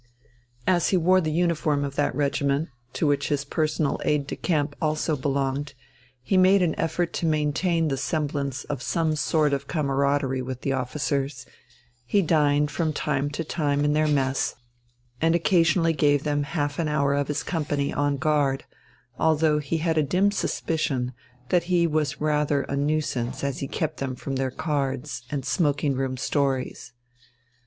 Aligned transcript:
As 0.65 0.89
he 0.89 0.97
wore 0.97 1.21
the 1.21 1.31
uniform 1.31 1.83
of 1.85 1.93
that 1.95 2.15
regiment, 2.15 2.69
to 2.93 3.05
which 3.05 3.27
his 3.29 3.45
personal 3.45 3.99
aide 4.03 4.25
de 4.25 4.35
camp 4.35 4.75
also 4.81 5.15
belonged, 5.15 5.75
he 6.23 6.37
made 6.37 6.63
an 6.63 6.73
effort 6.79 7.13
to 7.13 7.27
maintain 7.27 7.87
the 7.87 7.97
semblance 7.97 8.63
of 8.63 8.81
some 8.81 9.15
sort 9.15 9.53
of 9.53 9.67
camaraderie 9.67 10.41
with 10.41 10.61
the 10.61 10.73
officers; 10.73 11.45
he 12.03 12.23
dined 12.23 12.71
from 12.71 12.93
time 12.93 13.29
to 13.29 13.43
time 13.43 13.85
in 13.85 13.93
their 13.93 14.07
mess 14.07 14.55
and 15.21 15.35
occasionally 15.35 15.93
gave 15.93 16.23
them 16.23 16.41
half 16.49 16.79
an 16.79 16.87
hour 16.87 17.13
of 17.13 17.27
his 17.27 17.43
company 17.43 17.93
on 17.93 18.17
guard, 18.17 18.63
although 19.19 19.59
he 19.59 19.77
had 19.77 19.99
a 19.99 20.01
dim 20.01 20.31
suspicion 20.31 21.13
that 21.49 21.65
he 21.65 21.85
was 21.85 22.19
rather 22.19 22.63
a 22.63 22.75
nuisance 22.75 23.43
as 23.43 23.59
he 23.59 23.67
kept 23.67 23.97
them 23.97 24.15
from 24.15 24.37
their 24.37 24.49
cards 24.49 25.21
and 25.29 25.45
smoking 25.45 25.93
room 25.93 26.17
stories. 26.17 26.91